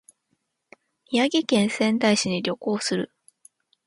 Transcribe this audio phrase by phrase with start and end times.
[1.11, 3.11] 宮城県仙台市に旅行する